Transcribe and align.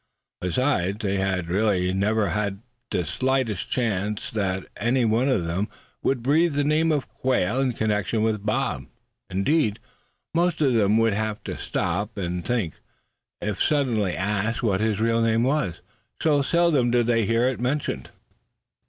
Besides, 0.39 0.97
there 1.03 1.19
had 1.19 1.47
really 1.47 1.93
never 1.93 2.27
been 2.31 2.63
the 2.89 3.05
slightest 3.05 3.69
chance 3.69 4.31
that 4.31 4.65
any 4.77 5.05
one 5.05 5.29
of 5.29 5.45
them 5.45 5.67
would 6.01 6.23
breathe 6.23 6.55
that 6.55 6.63
name 6.65 6.91
of 6.91 7.07
Quail 7.07 7.61
in 7.61 7.73
connection 7.73 8.23
with 8.23 8.43
Bob; 8.43 8.87
indeed, 9.29 9.77
most 10.33 10.59
of 10.59 10.73
them 10.73 10.97
would 10.97 11.13
have 11.13 11.37
had 11.45 11.45
to 11.45 11.57
stop 11.59 12.17
and 12.17 12.43
think, 12.43 12.79
if 13.41 13.61
suddenly 13.61 14.17
asked 14.17 14.63
what 14.63 14.81
his 14.81 14.99
real 14.99 15.21
name 15.21 15.43
was, 15.43 15.81
so 16.19 16.41
seldom 16.41 16.89
did 16.89 17.05
they 17.05 17.27
hear 17.27 17.47
it 17.47 17.59
mentioned. 17.59 18.09